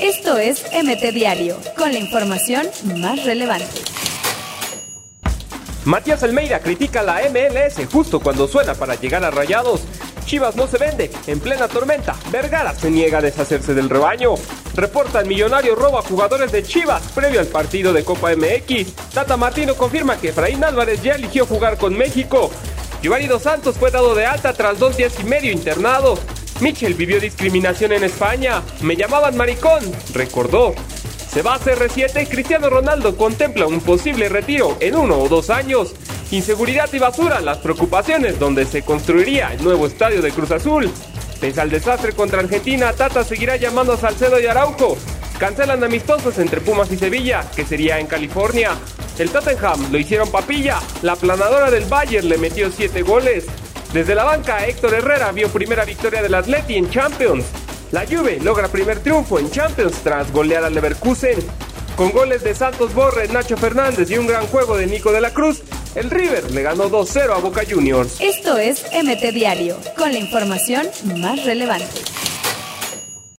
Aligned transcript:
Esto 0.00 0.38
es 0.38 0.64
MT 0.72 1.12
Diario, 1.12 1.58
con 1.76 1.92
la 1.92 1.98
información 1.98 2.66
más 2.96 3.24
relevante. 3.24 3.66
Matías 5.84 6.22
Almeida 6.22 6.60
critica 6.60 7.02
la 7.02 7.20
MLS 7.30 7.86
justo 7.90 8.20
cuando 8.20 8.46
suena 8.46 8.74
para 8.74 8.94
llegar 8.94 9.24
a 9.24 9.30
Rayados. 9.30 9.80
Chivas 10.26 10.54
no 10.56 10.66
se 10.66 10.76
vende. 10.76 11.10
En 11.26 11.40
plena 11.40 11.66
tormenta, 11.68 12.14
Vergara 12.30 12.74
se 12.74 12.90
niega 12.90 13.18
a 13.18 13.22
deshacerse 13.22 13.72
del 13.72 13.88
rebaño. 13.88 14.34
Reporta 14.74 15.20
el 15.20 15.26
millonario 15.26 15.74
roba 15.74 16.02
jugadores 16.02 16.52
de 16.52 16.62
Chivas 16.62 17.02
previo 17.14 17.40
al 17.40 17.46
partido 17.46 17.94
de 17.94 18.04
Copa 18.04 18.30
MX. 18.36 18.92
Tata 19.14 19.38
Martino 19.38 19.74
confirma 19.74 20.20
que 20.20 20.28
Efraín 20.28 20.62
Álvarez 20.62 21.02
ya 21.02 21.14
eligió 21.14 21.46
jugar 21.46 21.78
con 21.78 21.96
México. 21.96 22.50
Giovanni 23.02 23.26
Dos 23.26 23.42
Santos 23.42 23.76
fue 23.78 23.90
dado 23.90 24.14
de 24.14 24.26
alta 24.26 24.52
tras 24.52 24.78
dos 24.78 24.96
días 24.96 25.14
y 25.18 25.24
medio 25.24 25.50
internado. 25.50 26.18
Michel 26.60 26.94
vivió 26.94 27.20
discriminación 27.20 27.92
en 27.92 28.04
España. 28.04 28.62
Me 28.80 28.96
llamaban 28.96 29.36
maricón, 29.36 29.80
recordó. 30.12 30.74
Se 31.30 31.42
va 31.42 31.54
a 31.54 31.60
CR7 31.60 32.28
Cristiano 32.28 32.68
Ronaldo 32.68 33.16
contempla 33.16 33.66
un 33.66 33.80
posible 33.80 34.28
retiro 34.28 34.76
en 34.80 34.96
uno 34.96 35.18
o 35.18 35.28
dos 35.28 35.50
años. 35.50 35.94
Inseguridad 36.30 36.92
y 36.92 36.98
basura, 36.98 37.40
las 37.40 37.58
preocupaciones 37.58 38.38
donde 38.38 38.64
se 38.64 38.82
construiría 38.82 39.52
el 39.52 39.62
nuevo 39.62 39.86
estadio 39.86 40.20
de 40.20 40.32
Cruz 40.32 40.50
Azul. 40.50 40.90
Pese 41.40 41.60
al 41.60 41.70
desastre 41.70 42.12
contra 42.12 42.40
Argentina, 42.40 42.92
Tata 42.92 43.22
seguirá 43.22 43.56
llamando 43.56 43.92
a 43.92 43.96
Salcedo 43.96 44.40
y 44.40 44.46
Araujo. 44.46 44.96
Cancelan 45.38 45.84
amistosos 45.84 46.38
entre 46.38 46.60
Pumas 46.60 46.90
y 46.90 46.96
Sevilla, 46.96 47.44
que 47.54 47.64
sería 47.64 48.00
en 48.00 48.08
California. 48.08 48.72
El 49.18 49.30
Tottenham 49.30 49.92
lo 49.92 49.98
hicieron 49.98 50.30
papilla. 50.30 50.80
La 51.02 51.14
planadora 51.14 51.70
del 51.70 51.84
Bayern 51.84 52.28
le 52.28 52.38
metió 52.38 52.72
7 52.72 53.02
goles. 53.02 53.46
Desde 53.92 54.14
la 54.14 54.24
banca, 54.24 54.66
Héctor 54.66 54.94
Herrera 54.94 55.32
vio 55.32 55.48
primera 55.48 55.84
victoria 55.84 56.20
del 56.20 56.34
Atleti 56.34 56.76
en 56.76 56.90
Champions. 56.90 57.46
La 57.90 58.04
Juve 58.06 58.38
logra 58.42 58.68
primer 58.68 59.00
triunfo 59.00 59.38
en 59.38 59.50
Champions 59.50 59.96
tras 60.02 60.30
golear 60.30 60.62
al 60.64 60.74
Leverkusen. 60.74 61.38
Con 61.96 62.12
goles 62.12 62.44
de 62.44 62.54
Santos 62.54 62.94
Borre, 62.94 63.28
Nacho 63.28 63.56
Fernández 63.56 64.10
y 64.10 64.18
un 64.18 64.26
gran 64.26 64.46
juego 64.48 64.76
de 64.76 64.86
Nico 64.86 65.10
de 65.10 65.22
la 65.22 65.30
Cruz, 65.30 65.62
el 65.94 66.10
River 66.10 66.50
le 66.50 66.62
ganó 66.62 66.90
2-0 66.90 67.34
a 67.34 67.38
Boca 67.38 67.62
Juniors. 67.68 68.20
Esto 68.20 68.58
es 68.58 68.84
MT 68.92 69.32
Diario, 69.32 69.78
con 69.96 70.12
la 70.12 70.18
información 70.18 70.86
más 71.16 71.44
relevante. 71.44 71.86